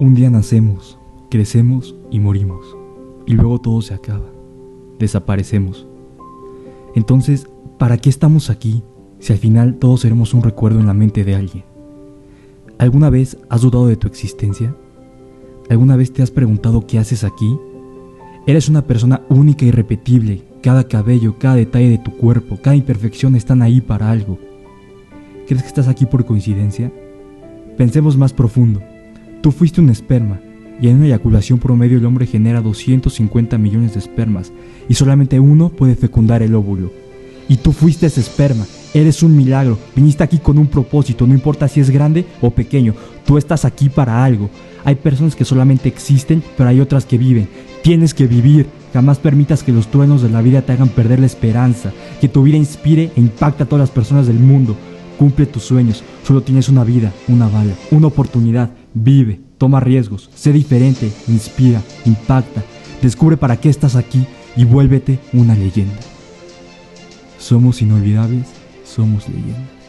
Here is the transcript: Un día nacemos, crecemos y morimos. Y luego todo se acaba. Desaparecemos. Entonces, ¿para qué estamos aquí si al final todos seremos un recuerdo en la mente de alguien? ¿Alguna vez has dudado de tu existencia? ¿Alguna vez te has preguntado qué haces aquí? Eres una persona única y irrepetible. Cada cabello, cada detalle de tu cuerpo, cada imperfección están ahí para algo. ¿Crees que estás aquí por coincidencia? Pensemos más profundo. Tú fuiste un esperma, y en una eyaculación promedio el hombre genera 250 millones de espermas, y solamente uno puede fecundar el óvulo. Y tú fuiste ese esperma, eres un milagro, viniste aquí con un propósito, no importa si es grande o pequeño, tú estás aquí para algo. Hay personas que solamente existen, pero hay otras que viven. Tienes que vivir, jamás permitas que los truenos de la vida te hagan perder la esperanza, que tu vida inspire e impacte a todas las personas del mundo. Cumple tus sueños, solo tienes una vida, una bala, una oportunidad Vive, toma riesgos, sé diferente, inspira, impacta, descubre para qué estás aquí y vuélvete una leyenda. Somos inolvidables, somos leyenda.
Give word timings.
Un 0.00 0.14
día 0.14 0.30
nacemos, 0.30 0.98
crecemos 1.28 1.94
y 2.10 2.20
morimos. 2.20 2.74
Y 3.26 3.34
luego 3.34 3.58
todo 3.58 3.82
se 3.82 3.92
acaba. 3.92 4.32
Desaparecemos. 4.98 5.86
Entonces, 6.94 7.46
¿para 7.78 7.98
qué 7.98 8.08
estamos 8.08 8.48
aquí 8.48 8.82
si 9.18 9.34
al 9.34 9.38
final 9.38 9.74
todos 9.74 10.00
seremos 10.00 10.32
un 10.32 10.42
recuerdo 10.42 10.80
en 10.80 10.86
la 10.86 10.94
mente 10.94 11.22
de 11.22 11.34
alguien? 11.34 11.64
¿Alguna 12.78 13.10
vez 13.10 13.36
has 13.50 13.60
dudado 13.60 13.88
de 13.88 13.96
tu 13.96 14.06
existencia? 14.06 14.74
¿Alguna 15.68 15.96
vez 15.96 16.14
te 16.14 16.22
has 16.22 16.30
preguntado 16.30 16.86
qué 16.86 16.98
haces 16.98 17.22
aquí? 17.22 17.58
Eres 18.46 18.70
una 18.70 18.86
persona 18.86 19.20
única 19.28 19.66
y 19.66 19.68
irrepetible. 19.68 20.44
Cada 20.62 20.88
cabello, 20.88 21.36
cada 21.38 21.56
detalle 21.56 21.90
de 21.90 21.98
tu 21.98 22.16
cuerpo, 22.16 22.58
cada 22.62 22.74
imperfección 22.74 23.36
están 23.36 23.60
ahí 23.60 23.82
para 23.82 24.10
algo. 24.10 24.38
¿Crees 25.46 25.60
que 25.60 25.68
estás 25.68 25.88
aquí 25.88 26.06
por 26.06 26.24
coincidencia? 26.24 26.90
Pensemos 27.76 28.16
más 28.16 28.32
profundo. 28.32 28.80
Tú 29.40 29.52
fuiste 29.52 29.80
un 29.80 29.88
esperma, 29.88 30.38
y 30.82 30.88
en 30.88 30.96
una 30.96 31.06
eyaculación 31.06 31.58
promedio 31.58 31.96
el 31.96 32.04
hombre 32.04 32.26
genera 32.26 32.60
250 32.60 33.56
millones 33.56 33.94
de 33.94 33.98
espermas, 33.98 34.52
y 34.86 34.94
solamente 34.94 35.40
uno 35.40 35.70
puede 35.70 35.94
fecundar 35.94 36.42
el 36.42 36.54
óvulo. 36.54 36.92
Y 37.48 37.56
tú 37.56 37.72
fuiste 37.72 38.06
ese 38.06 38.20
esperma, 38.20 38.66
eres 38.92 39.22
un 39.22 39.34
milagro, 39.34 39.78
viniste 39.96 40.22
aquí 40.22 40.36
con 40.38 40.58
un 40.58 40.66
propósito, 40.66 41.26
no 41.26 41.32
importa 41.32 41.68
si 41.68 41.80
es 41.80 41.88
grande 41.88 42.26
o 42.42 42.50
pequeño, 42.50 42.94
tú 43.24 43.38
estás 43.38 43.64
aquí 43.64 43.88
para 43.88 44.22
algo. 44.22 44.50
Hay 44.84 44.96
personas 44.96 45.34
que 45.34 45.46
solamente 45.46 45.88
existen, 45.88 46.42
pero 46.58 46.68
hay 46.68 46.80
otras 46.80 47.06
que 47.06 47.16
viven. 47.16 47.48
Tienes 47.82 48.12
que 48.12 48.26
vivir, 48.26 48.66
jamás 48.92 49.18
permitas 49.18 49.62
que 49.62 49.72
los 49.72 49.90
truenos 49.90 50.20
de 50.20 50.28
la 50.28 50.42
vida 50.42 50.60
te 50.62 50.72
hagan 50.72 50.90
perder 50.90 51.18
la 51.18 51.26
esperanza, 51.26 51.92
que 52.20 52.28
tu 52.28 52.42
vida 52.42 52.58
inspire 52.58 53.10
e 53.16 53.20
impacte 53.20 53.62
a 53.62 53.66
todas 53.66 53.80
las 53.80 53.90
personas 53.90 54.26
del 54.26 54.38
mundo. 54.38 54.76
Cumple 55.18 55.46
tus 55.46 55.64
sueños, 55.64 56.02
solo 56.26 56.42
tienes 56.42 56.68
una 56.68 56.84
vida, 56.84 57.12
una 57.28 57.48
bala, 57.48 57.74
una 57.90 58.06
oportunidad 58.06 58.70
Vive, 58.94 59.40
toma 59.58 59.80
riesgos, 59.80 60.30
sé 60.34 60.52
diferente, 60.52 61.12
inspira, 61.28 61.82
impacta, 62.04 62.62
descubre 63.00 63.36
para 63.36 63.56
qué 63.56 63.68
estás 63.68 63.94
aquí 63.94 64.26
y 64.56 64.64
vuélvete 64.64 65.18
una 65.32 65.54
leyenda. 65.54 66.00
Somos 67.38 67.82
inolvidables, 67.82 68.46
somos 68.84 69.28
leyenda. 69.28 69.79